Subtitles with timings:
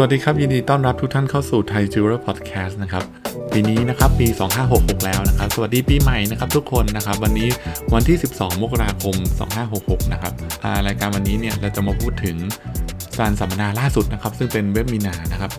[0.00, 3.04] สวัสดีครับ ยินดีต้อนรับทุกท่านเข้าสู่ไทยจิวเวอร์พอดแคสต์นะครับ
[3.52, 4.28] ปีนี้นะครับปี
[4.66, 7.48] 2566 แล้วนะครับ สวัสดีปีใหม่นะครับทุกคนนะครับ วันนี้
[7.94, 9.14] วันที่ 12 มกราคม
[9.64, 10.32] 2566 นะครับ
[10.86, 12.36] รายการวันนี้เนี่ยเราจะมาพูดถึง
[13.20, 15.50] การสัมมนาล่าสุดนะครับ ซึ่งเป็นเว็บมีนานะครับ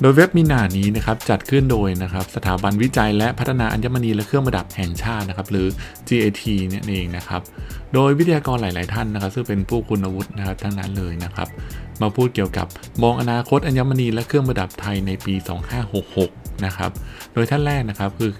[0.00, 5.66] โดยเว็บมินานี้นะครับจัดขึ้นโดยนะครับสถาบันวิจัยและพัฒนาอัญมณีและเครื่องประดับแห่งชาตินะครับหรือ
[6.08, 7.40] GIT เนี่ยเองนะครับ
[7.94, 11.48] โดยวิทยากรหลาย ๆ ท่านนะครับ ซึ่งเป็นผู้ทรงคุณวุฒินะครับทั้งนั้นเลยนะครับ
[12.02, 12.66] มาพูดเกี่ยวกับ
[13.02, 15.34] มองอนาคตอัญมณีและเครื่องประดับไทยในปี
[16.00, 16.90] 2566 นะครับ
[17.32, 18.32] โดยท่านแรกนะครับคือ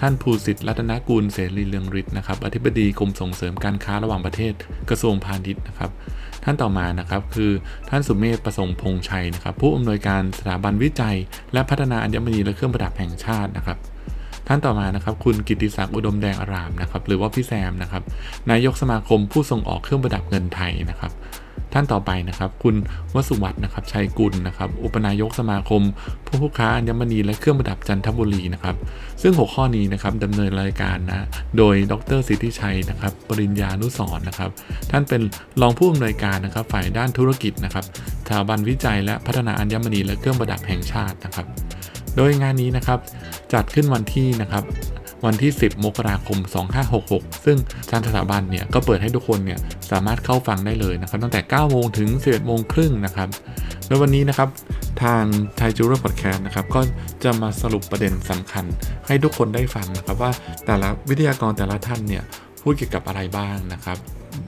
[0.00, 4.52] ท่านภูสิทธิ์รัตนกุลเสรีเรืองฤทธิ์นะครับ อธิบดีกรมส่งเสริมการค้าระหว่างประเทศ
[4.88, 5.90] กระทรวงพาณิชย์นะครับ
[6.44, 7.50] ท่านต่อมานะครับคือ
[7.88, 11.16] ท่านสุเมธประสงค์พงษ์ชัยนะครับ ผู้อำนวยการสถาบันวิจัย
[11.52, 13.78] และพัฒนาอัญมณีและเครื่องประดับแห่งชาตินะครับ
[14.48, 18.02] ท่านต่อมานะครับ คุณกิติศักดิ์อุดมแดงอารามนะครับ หรือว่าพี่แซมนะครับ
[18.50, 21.12] นายกสมาคมผู้ส่งออกเครื่องประดับเงินไทยนะครับ
[21.72, 22.76] ท่านต่อไปนะครับ คุณ
[23.14, 25.82] วสุวัฒน์นะครับชัยกุลนะครับ อุปนายกสมาคม
[26.26, 28.76] ผู้ผู้ค้าอัญมณีและเครื่องประดับจันทบุรีนะครับ
[29.22, 31.26] ซึ่งหัวข้อนี้นะครับดำเนินรายการนะ
[31.58, 34.50] โดยดรสิทธิชัยนะครับ ปริญญานุสรณ์นะครับ
[34.90, 35.22] ท่านเป็น
[35.60, 37.84] รองผู้อำนวยการนะครับ ฝ่ายด้านธุรกิจนะครับ
[38.26, 41.46] สถาบันวิจัยและพัฒนาอัญมณีและเครื่องประดับแห่งชาตินะครับ
[42.16, 42.98] โดยงานนี้นะครับ
[43.52, 44.64] จัดขึ้นวันที่นะครับ
[45.24, 46.38] วันที่ 10 มกราคม
[46.92, 47.56] 2566 ซึ่ง
[47.90, 49.58] ทางสถาบันเนี่ยก็เปิดให้ทุกคนเนี่ย
[49.90, 53.28] สามารถเข้าฟังได้เลยนะครับตั้งแต่ 9 โมงถึง 11 โมงครึ่งนะครับ
[53.86, 54.48] โดยวันนี้นะครับ
[55.02, 55.22] ทาง
[55.56, 56.80] ไทยจูเรอร์พอดแคสต์นะครับก็
[57.24, 58.64] จะมาสรุปประเด็นสำคัญ
[59.06, 60.32] ให้ทุกคนได้ฟังนะครับว่า
[60.66, 62.22] แต่ละวิทยากรแต่ละท่านเนี่ย
[62.62, 63.98] พูดเกี่ยวกับอะไรบ้างนะครับ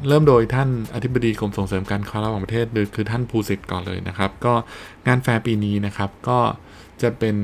[0.08, 4.54] เริ่มโดยท่านอธิบดีกรมส่งเสริมการค้าระหว่างประเทศคือท่านภูสิทธิ์ก่อนเลยนะครับ ก็
[5.06, 6.38] งานแฟร์ปีนี้นะครับก็
[7.02, 7.36] จะเป็น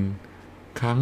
[0.80, 0.98] ครั้ง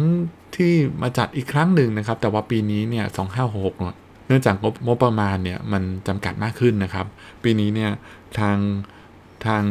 [0.55, 3.05] ที่มาจัดอีกครั้งหนึ่งนะครับ แต่ว่าปีนี้เนี่ย
[3.41, 3.95] 2566เนี่ย
[4.27, 7.05] เนื่องจากงบงบประมาณเนี่ยมันจำกัดมากขึ้นนะครับ
[7.43, 7.91] ปีนี้เนี่ย
[8.37, 8.57] ทาง
[9.45, 9.63] ทาง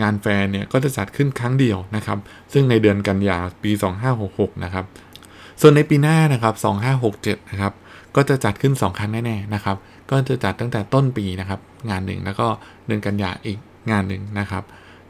[0.00, 2.18] งานแฟร์เนี่ยก็จะจัดขึ้นครั้งเดียวนะครับ
[2.52, 3.70] ซึ่งในเดือนกันยาปี
[4.18, 4.84] 2566 นะครับ
[5.60, 6.54] ส่วนในปีหน้านะครับ
[7.42, 7.72] 2567 นะครับ
[8.16, 9.76] ก็จะจัดขึ้น 2 ครั้งแน่ๆนะครับ
[10.10, 11.60] ก็จะจัดตั้งแต่ต้นปีนะครับ
[11.90, 12.46] งานหนึ่งแล้วก็
[12.86, 13.58] เดือนกันยาอีก
[13.90, 14.64] งานหนึ่งนะครับ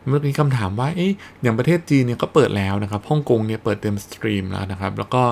[0.09, 1.13] เมื่อกี้คำถามว่าเอ๊ะ
[1.43, 5.23] อย่างประเทศจีนเนี่ยก็เปิดแล้วนะครับฮ่องกงเนี่ยเปิดเต็ม steam แล้วนะครับ แล้วก็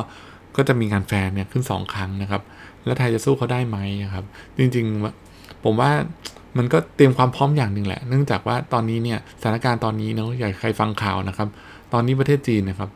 [0.56, 2.42] ก็จะมีงานแฟร์เนี่ยขึ้น 2 ครั้งนะครับ
[2.84, 3.78] แล้วไทยจะสู้เขาได้ไหม
[4.14, 4.24] ครับ
[4.58, 5.90] จริงๆผมว่า
[6.58, 11.48] มันก็เตรียมความพร้อมอย่างหนึ่งแหละ เนื่องจากว่าตอนนี้เนี่ยสถานการณ์ตอนนี้เนาะอยากใครฟังข่าวนะครับ
[11.92, 12.90] ตอนนี้ประเทศจีนนะครับ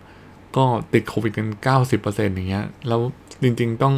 [0.57, 0.65] ก็
[0.95, 1.47] ติดโควิดกัน
[1.91, 3.01] 90%อย่างเงี้ยแล้ว
[3.43, 3.95] จริงๆต้อง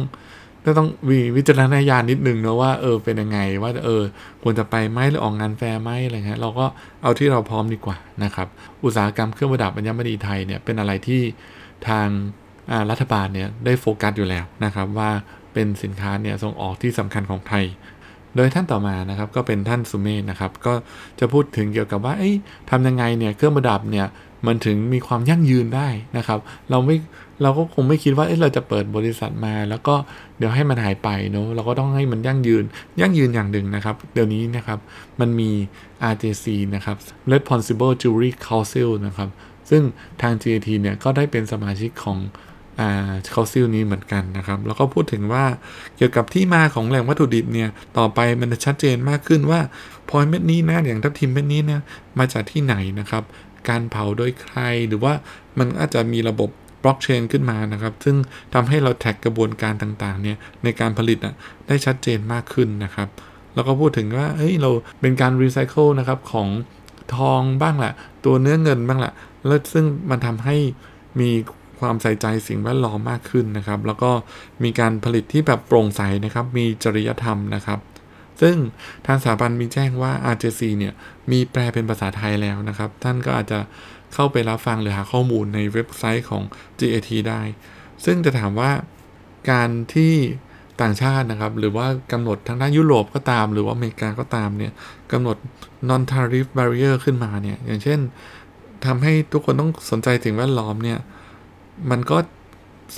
[0.65, 4.01] ก็ต้องมีวิจารณญาณนิดนึงนะว่าเออเป็นยังไงว่าเออ
[4.43, 6.65] ควรจะไปไหมหรือออกงานแฟร์ไหมอะไรเงี้ยเราก็
[7.03, 8.47] เอาที่เราพร้อมดีกว่านะครับ
[8.83, 11.21] อุตสาหกรรมเครื่องประดับอัญมณีไทยเนี่ยเป็นอะไรที่
[11.87, 12.07] ทาง
[12.89, 15.11] รัฐบาลเนี่ยได้โฟกัสอยู่แล้วนะครับ ว่า
[15.53, 17.65] เป็นสินค้าเนี่ยส่งออกที่สำคัญของไทย
[18.35, 20.73] โดยท่านต่อมานะครับก็เป็นท่านสุเมธนะครับ ก็
[21.19, 22.13] จะพูดถึงเกี่ยวกับว่า
[22.69, 24.07] ทำยังไงเนี่ยเครื่องประดับเนี่ย
[24.47, 26.39] มันถึงมีความยั่งยืนได้นะครับ
[26.69, 26.95] เราไม่
[27.41, 29.95] เราก็คงไม่คิดว่าเเราจะเปิดบริษัทมา แล้วก็
[30.37, 32.63] เดี๋ยวให้มันหายไปเนาะเราก็ต้องให้มันยั่งยืน
[32.99, 34.79] ยั่งยืนอย่างหนึ่งนะครับ เดี๋ยวนี้นะครับ
[35.19, 35.49] มันมี
[36.11, 36.97] RJC นะครับ
[37.31, 39.29] Responsible Jewelry Council นะครับ
[39.69, 39.83] ซึ่ง
[40.21, 42.17] ทาง GAT เนี่ยก็ได้เป็นสมาชิกของ
[42.79, 45.45] อ่าคาซิลนี้เหมือนกันนะครับ แล้วก็พูดถึงว่า
[45.97, 49.59] เกี่ยวกับที่มาของแหล่งวัตถุดิบเนี่ย ต่อไปมันจะชัดเจนมากขึ้นว่า
[50.09, 51.81] พลอยเม็ดนี้นะอย่างทับทิมเม็ดนี้เนี่ย
[52.19, 53.23] มาจากที่ไหนนะครับ
[53.69, 55.13] การเผาโดยใครหรือว่า
[55.59, 56.49] มันอาจจะมีระบบ
[56.83, 58.15] บล็อกเชนขึ้นมานะครับ ซึ่ง
[58.53, 61.33] ทำให้เรา track กระบวนการต่างๆเนี่ยในการผลิตอะ
[61.67, 63.09] ได้ชัดเจนมากขึ้นนะครับ
[63.55, 64.69] แล้วก็พูดถึงว่าเฮ้ยเรา
[65.01, 66.47] เป็นการรีไซเคิลนะครับของ
[67.15, 67.93] ทองบ้างแหละ
[68.25, 69.13] ตัวเนื้อเงินบ้างแหละ
[69.45, 70.55] แล้วซึ่งมันทำให้
[71.19, 71.29] มี
[71.79, 74.11] ความใส่ใจสิ่งแวดล้อมมากขึ้นนะครับ แล้วก็
[74.63, 77.79] มีการผลิตที่แบบโปร่งใสนะครับ มีจริยธรรมนะครับ
[78.41, 78.55] ซึ่ง
[79.05, 80.93] ทางสถาบันมีแจ้งว่า RJC เนี่ย
[81.31, 83.59] มีแปลเป็นภาษาไทยแล้วนะครับ ท่านก็อาจจะ
[84.13, 86.43] เข้าไปรับฟังหรือหาข้อมูลในเว็บไซต์ของ
[86.79, 87.41] GAT ได้
[88.05, 88.71] ซึ่งจะถามว่า
[89.51, 90.13] การที่
[90.81, 94.71] ต่างชาตินะครับ หรือว่ากำหนดทางด้านยุโรปก็ตาม หรือว่าอเมริกาก็ตามเนี่ย
[95.11, 95.37] กำหนด
[95.89, 97.99] non tariff barrier ขึ้นมาเนี่ย อย่างเช่น
[98.85, 100.99] ทำให้ทุกคนต้องสนใจสิ่งแวดล้อมเนี่ย
[101.91, 102.17] มันก็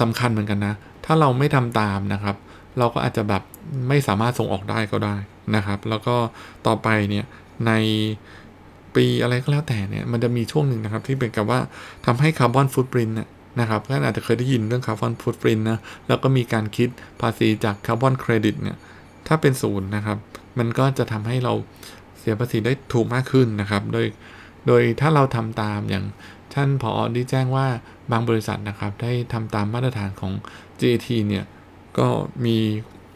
[0.01, 2.35] สำคัญเหมือนกันนะ ถ้าเราไม่ทำตามนะครับ
[2.77, 3.43] เราก็อาจจะแบบ
[3.87, 5.15] ไม่สามารถส่งออกได้ก็ได้
[5.55, 6.15] นะครับ แล้วก็
[6.67, 7.25] ต่อไปเนี่ย
[7.67, 7.71] ใน
[8.95, 11.59] ปีอะไรก็แล้วแต่เนี่ยมันจะมีช่วงหนึ่งนะครับที่เกี่ยวกับว่า
[12.05, 13.17] ทำให้คาร์บอนฟุตปรินต์
[13.59, 16.89] นะครับท่านอาจจะเคยได้ยินเรื่องคาร์บอนฟุตปรินต์นะแล้วก็มีการคิด
[17.21, 18.77] ภาษีจากคาร์บอนเครดิตเนี่ย
[19.27, 20.17] ถ้าเป็นศูนย์นะครับ
[20.59, 21.53] มันก็จะทำให้เรา
[22.19, 24.05] เสียภาษีได้ถูกมากขึ้นนะครับ โดย
[24.67, 26.05] โดยถ้าเราทำตามอย่าง
[26.53, 27.67] ท่านผอได้แจ้งว่า
[28.11, 30.33] บางบริษัทนะครับ ได้ทำตามมาตรฐานของ
[30.79, 31.45] GAT เนี่ย
[31.97, 32.07] ก็
[32.45, 32.57] มี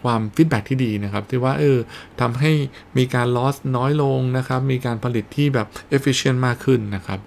[0.08, 1.78] ความฟีดแบ็ที่ดีนะครับ ที่ว่าเออ
[2.22, 2.52] ทำให้
[2.98, 5.68] มีการ loss น้อยลงนะครับ มีการผลิตที่แบบ
[5.98, 7.20] efficient มากขึ้นนะครับ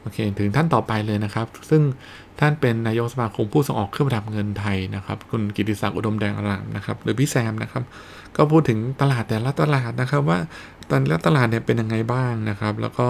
[0.00, 1.82] โอเคถึงท่านต่อไปเลยนะครับ ซึ่ง
[2.40, 7.82] ท่านเป็นนายกสมาคมผู้ส่งออกเครื่องประดับเงินไทยนะครับ คุณกิติศักดิ์อุดมแดงอรามนะครับ หรือพี่แซมนะครับ
[8.36, 10.38] ก็พูดถึงตลาดแต่ละตลาดนะครับ ว่า
[10.88, 13.06] แต่ละตลาดเนี่ยเป็นยังไงบ้างนะครับ แล้วก็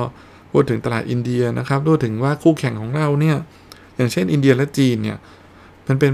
[0.52, 3.36] พูดถึงตลาดอินเดียนะครับพูดถึงว่าคู่แข่งของเราเนี่ย
[3.96, 5.18] อย่างเช่นอินเดียและจีนเนี่ย
[5.88, 6.10] มันเป็น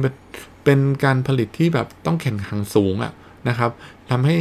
[0.70, 3.12] เป็นการผลิตที่แบบต้องแข่งขันสูงอะ
[3.48, 3.70] นะครับ
[4.10, 4.36] ทำให้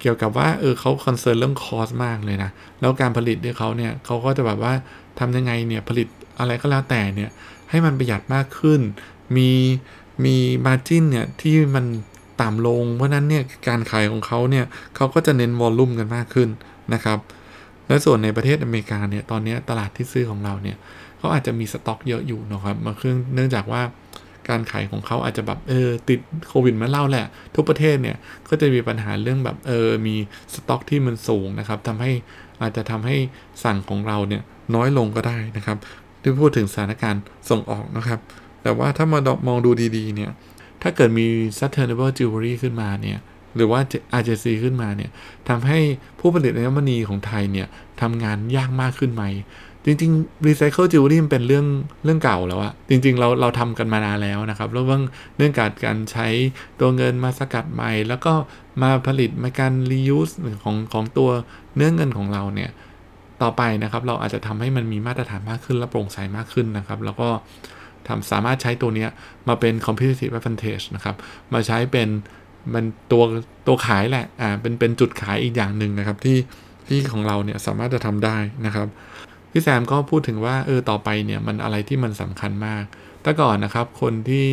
[0.00, 2.50] เกี่ยวกับว่าเออเขา concern เรื่อง cost มากเลยนะ
[2.80, 4.72] แล้วการผลิตด้วยเขาเนี่ยเขาก็จะแบบว่า
[5.18, 6.08] ทำยังไงเนี่ยผลิต
[6.38, 7.30] อะไรก็แล้วแต่เนี่ย
[7.70, 8.80] ให้มันประหยัดมากขึ้น
[9.36, 9.50] มี
[10.24, 10.36] มี
[10.66, 11.84] margin เนี่ยที่มัน
[12.40, 14.64] ต่ำลง เพราะนั้นเนี่ยการขายของเขาเนี่ย
[14.96, 16.48] เขาก็จะเน้นวอลลุ่มกันมากขึ้น
[16.94, 17.18] นะครับ
[17.86, 20.76] และส่วนในประเทศอเมริกาเนี่ยตอนนี้ตลาดที่ซื้อของเราเนี่ย
[21.18, 23.82] เขาอาจจะมีสต็อกเยอะอยู่นะครับมาเครื่องเนื่องจากว่า
[24.50, 28.16] การขายของเขาอาจจะแบบเออติดโควิดมาเล่าแหละ ทุกประเทศเนี่ย
[28.48, 30.14] ก็จะมีปัญหาเรื่องแบบเออมี
[30.54, 32.12] สต็อกที่มันสูงนะครับทำให้
[32.62, 33.16] อาจจะทำให้
[33.64, 34.42] สั่งของเราเนี่ย
[34.74, 35.76] น้อยลงก็ได้นะครับ
[36.22, 38.20] ที่พูดถึงสถานการณ์ส่งออกนะครับ
[38.62, 40.30] แต่ว่าถ้ามามองดูดีๆเนี่ย
[40.82, 41.26] ถ้าเกิดมี
[41.58, 43.18] sustainable jewelry ขึ้นมาเนี่ย
[43.56, 43.80] หรือว่า
[44.20, 45.10] RJC ขึ้นมาเนี่ย
[45.48, 45.78] ทำให้
[46.20, 47.68] ผู้ผลิตอัญมณีของไทยเนี่ย
[48.00, 49.24] ทำงานยากมากขึ้นไหม
[49.84, 51.66] จริงๆ Recycle Jewelry มันเป็นเรื่อง
[52.04, 55.02] เรื่องเก่าแล้วอะจริง ๆ เราเราทำกันมานานแล้วนะครับแล้วเรื่อง
[55.36, 56.26] เรื่องการการใช้
[56.80, 58.32] ตัวเงินมาสกัดใหม่ แล้วก็
[58.82, 61.30] มาผลิตมาการ reuse ของของตัว
[61.74, 62.70] เนื้อเงินของเราเนี่ย
[63.42, 67.28] ต่อไปนะครับเราอาจจะทำให้มันมีมาตรฐานมากขึ้นและโปร่งใสมากขึ้นนะครับ แล้วก็
[68.08, 69.06] ทำสามารถใช้ตัวนี้
[69.48, 71.16] มาเป็น competitive advantage นะครับ
[71.52, 72.08] มาใช้เป็น
[72.74, 73.22] มันตัว
[73.66, 76.38] ตัวขายแหละอ่าเป็นเป็นจุดขายอีกอย่างหนึ่งนะครับที่
[76.88, 78.36] ที่ของเราเนี่ยสามารถจะทำได้
[78.66, 78.88] นะครับ
[79.52, 82.84] พี่แซมก็พูดถึงว่าเออต่อไปเนี่ยมันอะไรที่มันสำคัญมาก
[83.22, 84.46] แต่ก่อนนะครับ คนที่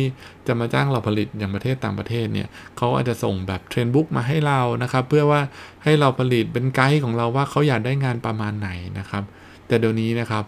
[0.46, 5.40] จะมาจ้างเราผลิตอย่างประเทศต่างประเทศเนี่ยเขาอาจจะส่งแบบเทรนบุ๊กมาให้เรานะครับ เพื่อว่า
[5.84, 9.22] ให้เราผลิตเป็นไกด์ของเราว่าเขาอยากได้งานประมาณไหนนะครับ
[9.66, 10.44] แต่เดี๋ยวนี้นะครับ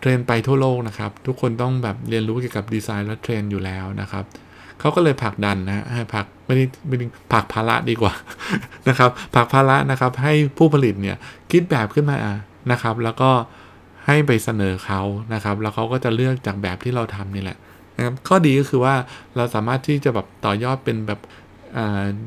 [0.00, 4.24] เทรนไปทั่วโลกนะครับ ทุกคนต้องแบบเรียนรู้เกี่ยวกับดีไซน์และเทรนอยู่แล้วนะครับ
[4.80, 8.14] เขาก็เลยผลักดันนะให้ผลักไม่ได้ไม่ได้ผลักภาระดีกว่า
[8.88, 11.16] นะครับผลักภาระนะครับ ให้ผู้ผลิตเนี่ย
[11.52, 12.16] คิดแบบขึ้นมา
[12.72, 13.30] นะครับ แล้วก็
[14.06, 15.00] ให้ไปเสนอเขา
[15.34, 17.58] นะครับ แล้วเขาก็จะเลือกจากแบบที่เราทำนี่แหละ
[17.96, 18.94] นะครับข้อดีก็คือว่า
[19.36, 21.20] เราสามารถที่จะแบบต่อยอดเป็นแบบ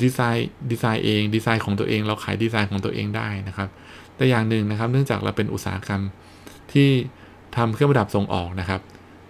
[0.04, 3.70] ดีไซน์ดีไซน์เองดีไซน์ของตัวเองเราขายดีไซน์ของตัวเองได้นะครับ
[4.16, 6.02] แต่อย่างหนึ่งนะครับ เนื่องจากเราเป็นอุตสาหกรรม
[6.72, 6.90] ที่
[7.56, 8.82] ทำเครื่องประดับส่งออกนะครับ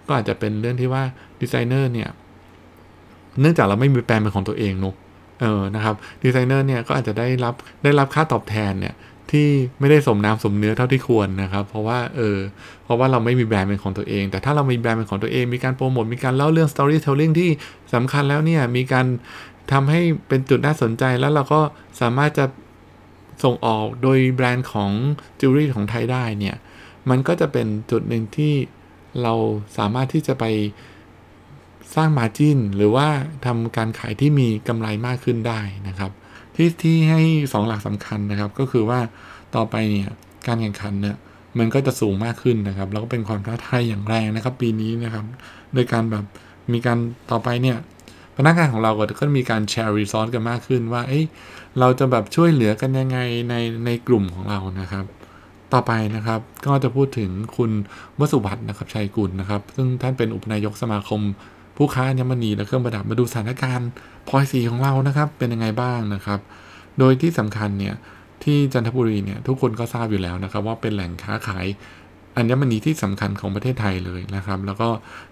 [0.06, 1.02] ก็อาจจะเป็นเรื่องที่ว่า
[1.40, 2.08] ดีไซเนอร์เนี่ย
[3.40, 4.94] เนื่องจากเราไม่มีแบรนด์เป็นของตัวเองเนาะ
[5.40, 8.94] เออนะครับดีไซเนอร์เนี่ยก็อาจจะได้รับได้รับค่าตอบแทนเนี่ย
[9.32, 9.48] ที่
[9.80, 12.38] ไม่ได้สมน้ำสมเนื้อเท่าที่ควรนะครับ เพราะว่าเออ
[12.84, 17.50] เพราะว่าเราไม่มีแบรนด์เป็นของตัวเอง แต่ถ้าเรามีแบรนด์เป็นของตัวเอง มีการโปรโมทมีการเล่าเรื่อง storytelling ที่
[17.94, 19.06] สำคัญแล้วเนี่ยมีการ
[19.72, 21.60] ทำให้เป็นจุดน่าสนใจแล้วเราก็
[22.00, 22.46] สามารถจะ
[23.44, 24.90] ส่งออกโดยแบรนด์ของ
[25.40, 26.56] จิวเวลรี่ของไทยได้เนี่ย
[27.10, 28.54] มันก็จะเป็นจุดหนึ่งที่
[29.22, 29.34] เรา
[29.78, 30.44] สามารถที่จะไป
[31.94, 33.08] สร้าง margin หรือว่า
[33.46, 36.10] ทำการขายที่มีกำไรมากขึ้นได้นะครับ
[36.56, 39.00] ที่ที่ให้สองหลักสำคัญนะครับ ก็คือว่า
[39.56, 40.08] ต่อไปเนี่ย
[40.46, 41.16] การแข่งขันเนี่ย
[41.58, 45.24] มันก็จะสูงมากขึ้นนะครับ แล้วก็เป็นความท้าทายอย่างแรงนะครับ ปีนี้นะครับ
[45.74, 46.24] โดยการแบบ
[46.72, 46.98] มีการ
[47.30, 47.76] ต่อไปเนี่ย
[48.36, 51.24] พนักงานของเราก็จะมีการแชร์รีซอสกันมากขึ้นว่าเอ้ย
[51.80, 53.18] เราจะแบบช่วยเหลือกันยังไง
[53.50, 53.54] ใน
[53.86, 55.04] ในกลุ่มของเรานะครับ
[55.72, 57.70] ต่อไปนะครับก็จะพูดถึงคุณ
[58.18, 61.20] วสุบัตนะครับชัยกุลนะครับ ซึ่งท่านเป็นอุปนายกสมาคม
[61.82, 63.88] ผู้ค้าอัญมณีและเครื่องประดับมาดูสถานการณ์
[64.28, 66.40] พลอยสีของเรานะครับ เป็นยังไงบ้างนะครับ
[66.98, 67.94] โดยที่สำคัญเนี่ย
[68.44, 71.66] ที่จันทบุรีเนี่ยทุกคนก็ทราบอยู่แล้วนะครับ ว่าเป็นแหล่งค้าขาย
[72.36, 74.88] อัญมณีที่สำคัญของประเทศไทยเลยนะครับ แล้วก็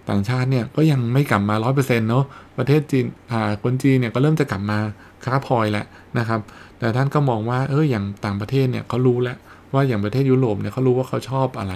[0.09, 2.25] ต่างชาติเนี่ยก็ยังไม่กลับมา 100%เนาะ
[2.57, 4.77] ประเทศจีนอ่าคนจีนเนี่ยก็เริ่มจะกลับมา
[5.25, 5.85] ค้าพลอยแล้ว
[6.19, 6.39] นะครับ
[6.79, 9.37] แต่ท่านก็มองว่าเอออย่างต่างประเทศเนี่ยเขารู้แล้ว
[9.73, 11.73] ว่าอย่างประเทศยุโรปเนี่ยเขารู้ว่าเขาชอบอะไร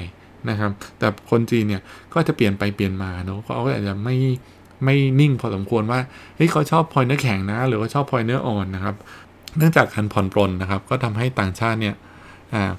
[0.49, 1.81] นะครับ แต่คนจีนเนี่ย
[2.13, 4.15] ก็จะเปลี่ยนไปเปลี่ยนมาเนาะเขาอาจจะไม่
[4.83, 5.99] ไม่นิ่งพอสมควรว่า
[6.35, 8.95] เฮ้ยเขาชอบพลอยเนื้อแข็งนะ หรือว่าชอบพลอยเนื้ออ่อนนะครับ
[9.57, 11.95] เนื่องจากการผ่อนปลนนะครับ ก็ทำให้ต่างชาติเนี่ย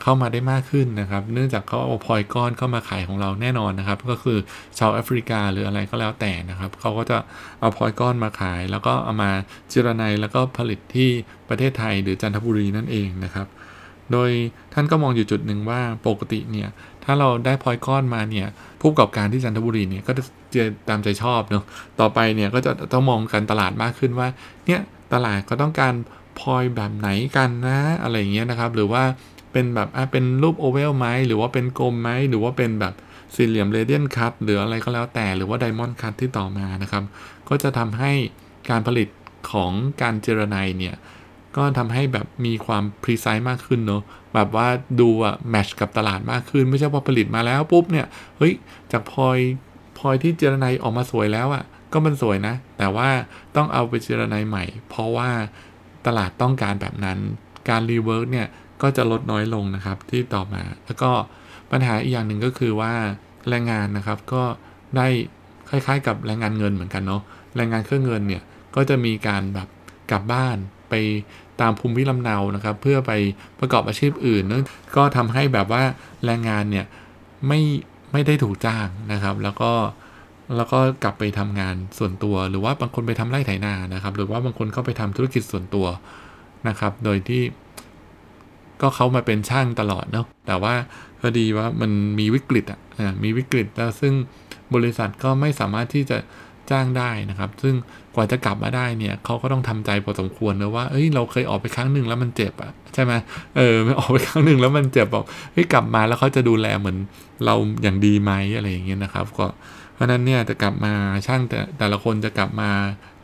[0.02, 4.38] เข้ามาได้มากขึ้นนะครับ เนื่องจากเขาเอาพลอยก้อนเข้ามาขายของเราแน่นอนนะครับ ก็คือ
[4.78, 7.18] ชาวแอฟริกาหรืออะไรก็แล้วแต่นะครับ เขาก็จะ
[7.60, 9.30] เอาพลอยก้อนมาขาย แล้วก็เอามา
[9.68, 11.08] เจรไนแล้วก็ผลิตที่
[11.48, 13.46] ประเทศไทยหรือจันทบุรีนั่นเองนะครับ
[14.12, 14.30] โดย
[14.74, 16.68] ท่านก็มองอยู่จุดหนึ่งว่าปกติเนี่ย
[17.04, 18.46] ถ้าเราได้พลอยก้อนมาเนี่ย
[18.80, 20.12] ผู้ประกอบการที่จันทบุรีเนี่ยก็
[20.54, 21.64] จะตามใจชอบเนาะ
[22.00, 24.28] ต่อไปเนี่ยก็จะต้องมองกันตลาดมากขึ้นว่า
[24.66, 24.80] เนี่ย
[25.14, 25.94] ตลาดก็ต้องการ
[26.38, 29.02] พลอยแบบไหนกันนะอะไรเงี้ยนะครับ หรือว่า
[29.52, 32.94] เป็นแบบอะเป็นรูปโอเวลไหมหรือว่าเป็นกลมไหมหรือว่าเป็นแบบ
[33.34, 37.02] สี่เหลี่ยมเรเดียนคัตหรืออะไรก็แล้วแต่หรือว่าไดมอนด์คัตที่ต่อมานะครับ
[37.48, 38.12] ก็จะทำให้
[38.70, 39.08] การผลิต
[39.50, 40.94] ของการเจรไนเนี่ย
[41.56, 44.02] ก็ทำให้แบบมีความ precise มากขึ้นเนาะ
[44.34, 44.68] แบบว่า
[45.00, 48.06] ดูอะแมชกับตลาดมากขึ้น ไม่ใช่พอผลิตมาแล้วปุ๊บเนี่ย
[48.38, 48.52] เฮ้ย
[48.92, 49.38] จากพลอย
[49.98, 53.08] พลอยที่เจรไนออกมาสวยแล้วอะก็มันสวยนะ แต่ว่า
[53.56, 55.30] ต้องเอาไปเจียระไนใหม่ เพราะว่า
[56.06, 57.18] ตลาดต้องการแบบนั้น
[57.68, 58.46] การ rework เนี่ย
[58.82, 61.10] ก็จะลดน้อยลงนะครับที่ต่อมา แล้วก็
[61.70, 62.92] ปัญหาอีกอย่างหนึ่งก็คือว่า
[63.48, 64.42] แรงงานนะครับก็
[64.96, 65.06] ได้
[65.68, 67.22] คล้ายๆ กับแรงงานเงินเหมือนกันเนาะ
[67.56, 68.42] แรงงานเครื่องเงินเนี่ย
[68.76, 69.68] ก็จะมีการแบบ
[70.10, 70.56] กลับบ้าน
[70.90, 70.94] ไป
[71.60, 73.12] ตามภูมิลำเนานะครับ เพื่อไป
[73.60, 74.64] ประกอบอาชีพอื่นนั่น
[74.96, 75.82] ก็ทำให้แบบว่า
[76.24, 76.86] แรงงานเนี่ย
[77.48, 77.60] ไม่
[78.12, 79.70] ไม่ได้ถูกจ้างนะครับ แล้วก็
[80.56, 85.86] แล้วก็กลับไปทำงานส่วนตัว หรือว่าบางคนไปทำไร่ไถนานะครับ หรือว่าบางคนก็ไปทำธุรกิจส่วนตัว
[86.68, 87.42] นะครับ โดยที่
[88.80, 90.74] ก็เขามาเป็นช่างตลอดเนาะแต่ว่า
[91.20, 92.80] พอดีว่ามันมีวิกฤตอะ
[93.24, 94.12] มีวิกฤตแล้วซึ่ง
[94.74, 96.16] บริษัทก็ไม่สามารถที่จะ
[96.70, 97.74] จ้างได้นะครับ ซึ่ง
[98.14, 103.12] กว่าจะกลับมาได้เนี่ยเขาก็ต้องทำใจพอสมควรนะว่าเอ้ยเราเคยออกไปครั้งหนึ่งแล้วมันเจ็บอะใช่ไหม
[103.56, 106.96] เออไม่ออกไปครั้งหนึ่งแล้วมันเจ็บบอกเฮ้ยกลับมาแล้วเขาจะดูแลเหมือน
[107.44, 109.46] เราอย่างดีไหมอะไรอย่างเงี้ยนะครับ ก็
[109.94, 110.92] เพราะนั้นเนี่ยจะกลับมา
[111.26, 112.70] ช่างแต่แต่ละคนจะกลับมา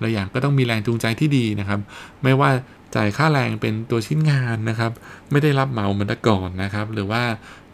[0.02, 1.80] ลาอย่างก็ต้องมีแรงจูงใจที่ดีนะครับ
[2.23, 2.50] ไม่ว่า
[2.97, 4.92] จ่ายค่าแรงเป็นตัวชิ้นงานนะครับ
[5.30, 7.23] ไม่ได้รับเหมาเหมือนแต่ก่อนนะครับ หรือว่า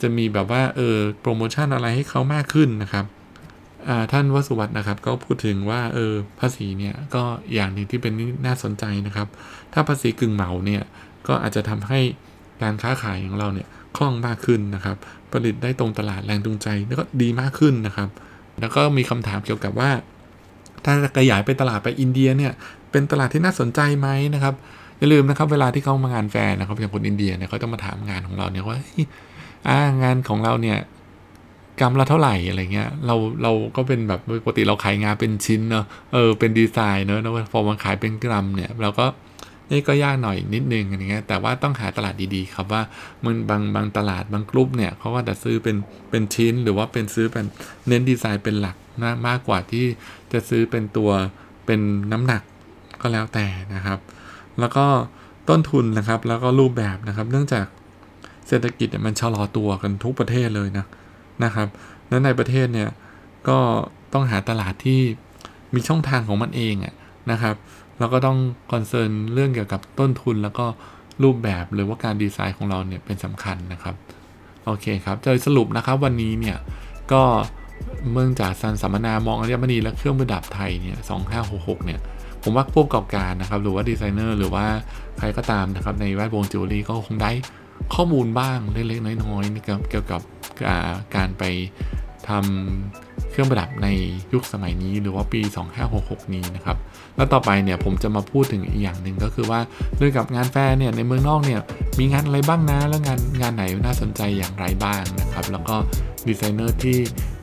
[0.02, 3.04] จะมีแบบว่าเออโปรโมชั่นอะไรให้เขามากขึ้นนะครับ
[4.12, 7.22] ท่านวสุวัตนะครับก็พูดถึงว่าเออภาษีเนี่ยก็
[7.54, 8.12] อย่างหนึ่งที่เป็น
[8.46, 9.28] น่าสนใจนะครับ
[9.72, 10.82] ถ้าภาษีกึ่งเหมาเนี่ย
[11.28, 12.00] ก็อาจจะทำให้
[12.62, 13.66] การค้าขายของเราเนี่ย
[13.96, 14.96] คล่องมากขึ้นนะครับ
[15.32, 18.08] ผลิตได้ตรงตลาดแรงจูงใจแล้วก็ดีมากขึ้นนะครับ
[18.60, 19.90] แล้วก็มีคำถามเกี่ยวกับว่า
[20.84, 22.52] ถ้าขยายไปตลาดไปอินเดียเนี่ย
[22.90, 24.54] เป็นตลาดที่น่าสนใจไหมนะครับ
[24.98, 28.78] อย่าลืมนะครับเวลาที่เขามางานแฟร์นะครับอย่างคนอินเดียเนี่ยเขาจะมาถามงานของเราเนี่ยว่า
[29.68, 30.78] อ่างานของเราเนี่ย
[31.80, 39.06] กรัมละเท่าไหร่อะไรเงี้ยเราเราก็เป็นแบบปกติเราขายงานเป็นชิ้นเนอะเออเป็นดีไซน์เนอะแล้วพอมาขายเป็นกรัมเนี่ยเราก็
[39.72, 42.82] นี่ก็ยากหน่อยนิดนึงอะไรเงี้ยแต่ว่าต้องหาตลาดดีๆ ครับว่า
[43.24, 45.76] มันบางบางตลาดบางกลุ่มเนี่ยเขาก็จะซื้อเป็น
[46.10, 47.46] เป็นชิ้นหรือว่าเป็นซื้อเป็น
[47.88, 49.84] เน้นดีไซน์เป็นหลักมากมากกว่าที่
[50.32, 51.10] จะซื้อเป็นตัว
[51.66, 51.80] เป็น
[52.12, 52.42] น้ำหนัก
[53.00, 53.98] ก็แล้วแต่นะครับ
[54.60, 54.86] แล้วก็
[55.48, 57.66] ต้นทุนนะครับแล้วก็รูปแบบนะครับ เนื่องจาก
[58.48, 60.86] เศรษฐกิจมันชะลอตัวกันทุกประเทศเลยนะ
[61.44, 61.68] นะครับ
[62.08, 62.90] แล้วในประเทศเนี่ย
[63.48, 63.58] ก็
[64.12, 65.00] ต้องหาตลาดที่
[65.74, 66.94] มีช่องทางของมันเองอะ
[67.30, 67.56] นะครับ
[67.98, 68.38] แล้วก็ต้อง
[68.72, 70.66] concern เรื่องเกี่ยวกับต้นทุนแล้วก็
[71.22, 73.94] รูปแบบหรือว่าการดีไซน์ของเราเนี่ยเป็นสำคัญนะครับ
[74.64, 76.56] โอเคครับโดยสรุปนะครับวันนี้เนี่ย
[77.12, 77.22] ก็
[78.12, 82.00] เมืองจากซันสัมมนามองอัญมณีและเครื่องประดับไทยเนี่ยสองห้าหกหกเนี่ย
[82.42, 84.66] ผมว่าผู้ประกอบการนะครับหรือว่าดีไซเนอร์หรือว่า
[85.18, 87.30] ใครก็ตามนะครับในแวดวงจิวเวลรี่ก็คงได้
[87.94, 90.20] ข้อมูลบ้างเล็กๆน้อยๆเกี่ยวกับ
[91.16, 91.42] การไป
[92.28, 93.88] ทำเครื่องประดับใน
[94.32, 95.40] ยุคสมัยนี้หรือว่าปี
[95.86, 96.76] 2566 นี้นะครับ
[97.16, 99.60] แล้วต่อไปเนี่ยผมจะมาพูดถึงอีกอย่างหนึ่งก็คือว่า
[99.96, 101.60] เรื่องกับงานแฟร์เนี่ยในเมืองนอกเนี่ย
[101.98, 105.76] มีงานอะไรบ้างนะแล้วงานงานไหนน่าสนใจอย่างไรบ้างนะครับ แล้วก็
[106.28, 106.98] ดีไซเนอร์ที่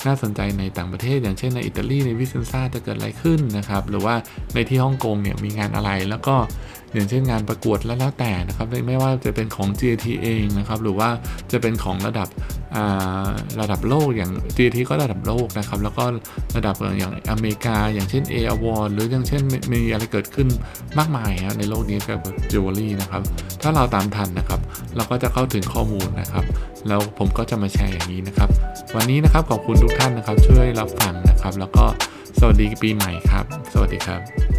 [0.06, 4.16] น่าสนใจในต่างประเทศ อย่างเช่นในอิตาลีในวิเซนซ่าจะเกิดอะไรขึ้นนะครับ หรือว่า
[4.54, 6.36] ในที่ฮ่องกงเนี่ยมีงานอะไรแล้วก็
[6.94, 11.10] อย่างเช่นงานประกวดแล้วแล้วแต่นะครับไม่ว่าจะเป็นของ GT เองนะครับหรือว่า
[11.52, 12.28] จะเป็นของระดับ
[13.62, 16.04] ระดับโลกอย่าง GT ก็ระดับโลกนะครับแล้วก็
[16.56, 19.42] ระดับอย่างอเมริกา อย่างเช่น A Award หรืออย่างเช่น
[19.74, 20.48] มีอะไรเกิดขึ้น
[20.98, 22.20] มากมายนในโลกนี้กับ
[22.52, 23.22] จิวเวลรี่นะครับ
[23.62, 24.60] ถ้าเราตามทันนะครับ
[24.96, 26.46] เราก็จะเข้าถึงข้อมูลนะครับ
[26.88, 28.50] แล้วผมก็จะมาแชร์อย่างนี้นะครับ
[28.96, 31.86] วันนี้นะครับขอบคุณทุกท่านนะครับ ช่วยรับฟังนะครับ แล้วก็
[32.40, 34.53] สวัสดีปีใหม่ครับ สวัสดีครับ